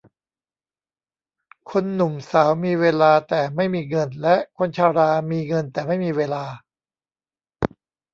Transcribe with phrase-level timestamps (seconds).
[1.69, 6.43] คนหนุ่มสาวมีเวลาแต่ไม่มีเงิน และคนชรามีเงินแต่ไม่มีเวลา